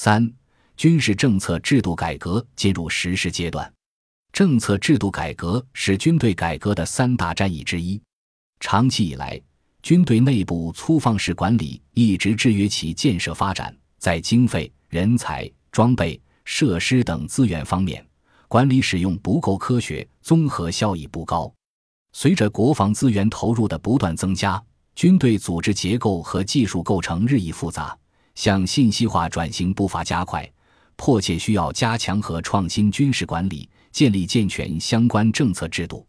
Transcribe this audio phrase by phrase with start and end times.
[0.00, 0.32] 三、
[0.76, 3.68] 军事政策制度改革进入实施阶段。
[4.32, 8.00] 政策制度改革是军队改革的三大战役之一。
[8.60, 9.42] 长期以来，
[9.82, 18.06] 军队内部粗放式管理一直制约其建设发展，在经费、人才、装备、设施等资源方面，
[18.46, 21.52] 管理使用不够科学，综合效益不高。
[22.12, 24.62] 随着国防资源投入的不断增加，
[24.94, 27.98] 军队组织结构和技术构成日益复杂，
[28.38, 30.48] 向信息化转型步伐加快，
[30.94, 36.06] 迫切需要加强和创新军事管理，建立健全相关政策制度。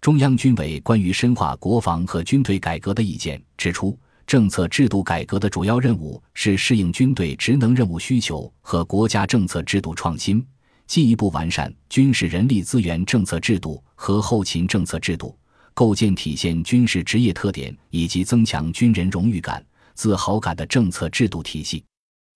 [0.00, 10.46] 中央军委关于深化国防和军队改革的意见指出，政策制度改革的主要任务是适应军队职能任务需求和国家政策制度创新，
[10.86, 15.36] 进一步完善军事人力资源政策制度和后勤政策制度，
[15.74, 19.60] 构建体现军事职业特点以及增强军人荣誉感、
[19.94, 21.84] 自豪感的政策制度体系。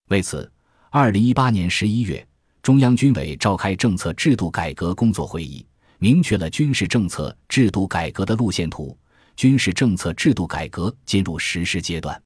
[0.08, 0.50] 为此，
[0.90, 2.26] 二零一八年十一月，
[2.62, 5.66] 中央军委召开政策制度改革工作会议。
[6.00, 8.96] 明确了军事政策制度改革的路线图，
[9.34, 12.22] 军事政策制度改革进入实施阶段。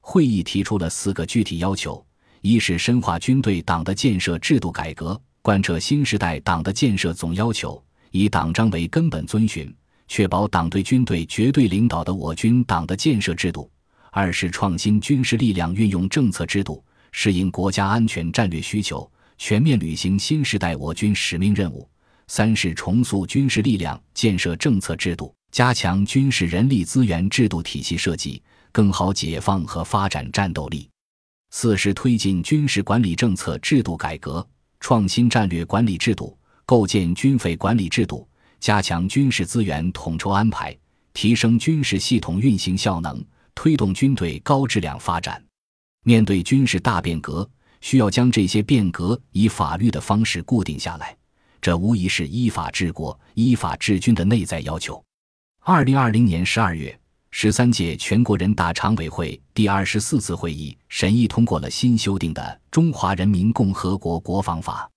[0.00, 2.02] 会议提出了四个具体要求：
[2.40, 9.70] 一是深化军队党的建设制度改革，贯彻新时代党的建设总要求，以党章为根本遵循，
[10.08, 13.70] 确保党对军队绝对领导的我军党的建设制度；
[14.10, 21.88] 二是创新军事力量运用政策制度，适应国家安全战略需求，全面履行新时代我军使命任务。
[22.26, 30.88] 三是重塑军事力量建设政策制度，加强军事人力资源制度体系设计，更好解放和发展战斗力。
[31.50, 34.46] 四是推进军事管理政策制度改革，
[34.78, 38.28] 创新战略管理制度，构建军费管理制度，
[38.60, 40.76] 加强军事资源统筹安排，
[41.12, 43.20] 提升军事系统运行效能，
[43.62, 45.44] 推动军队高质量发展。
[46.02, 47.46] 面对军事大变革，
[47.82, 51.14] 需要将这些变革以法律的方式固定下来。
[51.60, 55.04] 这无疑是依法治国、依法治军的内在要求。
[55.62, 56.98] 二零二零年十二月，
[57.32, 64.88] 十三届全国人大常委会第二十四次会议审议通过了新修订的《中华人民共和国国防法》。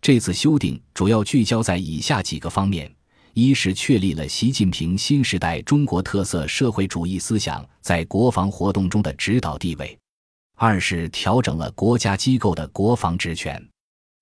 [0.00, 2.88] 这次修订主要聚焦在以下几个方面：
[3.34, 9.88] 一是确立了习近平新时代中国特色社会主义思想在国防活动中的指导地位；
[10.56, 13.60] 二是调整了国家机构的国防职权。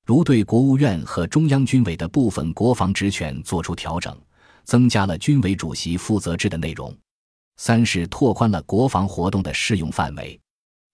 [0.07, 4.19] 如对国务院和中央军委的部分国防职权作出调整，
[4.65, 6.91] 增加了军委主席负责制的内容；
[7.59, 10.41] 三是拓宽了国防活动的适用范围，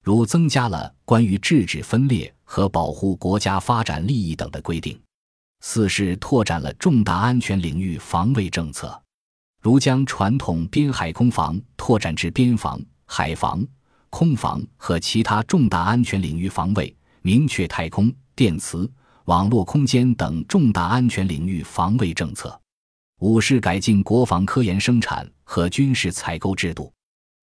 [0.03, 4.97] 如增加了关于制止分裂和保护国家发展利益等的规定；
[5.61, 9.01] 四是拓展了重大安全领域防卫政策，
[9.61, 13.67] 如将传统边海空防拓展至边防、海防、
[14.11, 18.91] 空防和其他重大安全领域防卫，明确太空、电磁。
[19.25, 22.59] 网络空间等重大安全领域防卫政策，
[23.21, 26.91] 五是改进国防科研生产和军事采购制度，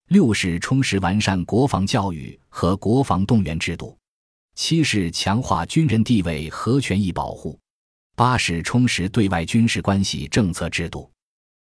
[0.08, 3.96] 六是充实完善国防教育和国防动员制度，
[4.56, 7.60] 七是强化军人地位和权益保护，
[8.16, 11.12] 八是充实对外军事关系政策制度，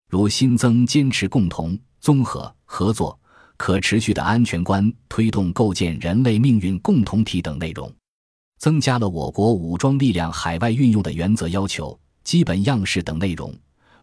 [0.09, 3.19] 如新增坚持共同、综合、合作、
[3.57, 7.93] 可持续的安全观，推动构建人类命运共同体等内容。
[8.57, 13.53] 增加了我国武装力量海外运用的原则要求、基本样式等内容，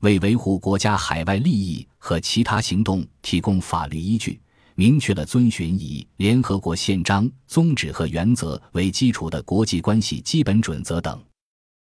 [0.01, 4.39] 为维护国家海外利益和其他行动提供法律依据，
[4.75, 11.19] 明确了遵循以联合国宪章宗旨和原则为基础的国际关系基本准则等。